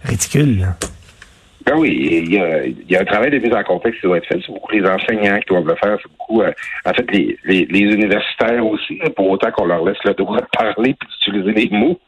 ridicule. 0.04 0.62
Là. 0.62 0.76
Ben 1.66 1.76
oui, 1.78 2.24
il 2.24 2.34
y, 2.34 2.40
a, 2.40 2.66
il 2.66 2.90
y, 2.90 2.96
a, 2.96 3.02
un 3.02 3.06
travail 3.06 3.30
de 3.30 3.38
mise 3.38 3.54
en 3.54 3.64
contexte 3.64 4.02
qui 4.02 4.08
doit 4.08 4.18
être 4.18 4.26
fait. 4.26 4.40
C'est 4.44 4.52
beaucoup 4.52 4.72
les 4.72 4.84
enseignants 4.84 5.38
qui 5.40 5.46
doivent 5.50 5.68
le 5.68 5.76
faire. 5.76 5.98
C'est 6.02 6.10
beaucoup, 6.18 6.42
euh, 6.42 6.52
en 6.86 6.94
fait, 6.94 7.12
les, 7.12 7.38
les, 7.46 7.66
les, 7.70 7.94
universitaires 7.94 8.66
aussi, 8.66 9.00
pour 9.16 9.30
autant 9.30 9.52
qu'on 9.52 9.66
leur 9.66 9.86
laisse 9.86 9.98
le 10.04 10.16
droit 10.16 10.40
de 10.40 10.48
parler 10.58 10.92
et 10.92 11.06
d'utiliser 11.06 11.52
les 11.52 11.78
mots. 11.78 12.00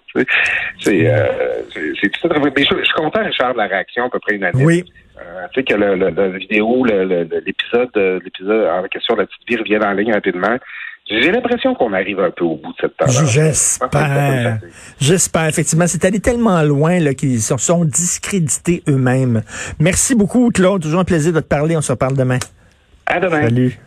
C'est 0.79 1.07
euh, 1.07 1.61
tout 1.73 2.09
ça. 2.21 2.29
Mais 2.39 2.51
je, 2.57 2.63
je 2.63 2.83
suis 2.83 2.93
content, 2.95 3.23
Richard, 3.23 3.53
de 3.53 3.59
la 3.59 3.67
réaction 3.67 4.05
à 4.05 4.09
peu 4.09 4.19
près 4.19 4.35
une 4.35 4.45
année. 4.45 4.65
Oui. 4.65 4.83
Euh, 5.21 5.47
tu 5.53 5.61
sais 5.61 5.63
que 5.63 5.73
le, 5.75 5.95
le, 5.95 6.09
la 6.09 6.29
vidéo, 6.29 6.83
l'épisode 6.85 7.91
l'épisode 8.23 8.67
en 8.67 8.87
question 8.87 9.15
de 9.15 9.21
la 9.21 9.27
petite 9.27 9.47
vie 9.47 9.57
revient 9.57 9.79
en 9.85 9.93
ligne 9.93 10.13
rapidement. 10.13 10.57
J'ai 11.09 11.31
l'impression 11.31 11.73
qu'on 11.75 11.91
arrive 11.93 12.19
un 12.21 12.31
peu 12.31 12.45
au 12.45 12.55
bout 12.55 12.71
de 12.71 12.77
cette 12.79 12.95
tendance. 12.95 13.31
J'espère. 13.31 14.59
J'espère, 14.99 15.47
effectivement. 15.47 15.85
C'est 15.87 16.05
allé 16.05 16.19
tellement 16.19 16.61
loin 16.61 16.99
là, 16.99 17.13
qu'ils 17.13 17.41
se 17.41 17.57
sont 17.57 17.83
discrédités 17.83 18.81
eux-mêmes. 18.87 19.41
Merci 19.79 20.15
beaucoup, 20.15 20.51
Claude. 20.51 20.81
Toujours 20.81 21.01
un 21.01 21.05
plaisir 21.05 21.33
de 21.33 21.41
te 21.41 21.47
parler. 21.47 21.75
On 21.75 21.81
se 21.81 21.91
reparle 21.91 22.15
demain. 22.15 22.39
À 23.05 23.19
demain. 23.19 23.41
Salut. 23.41 23.77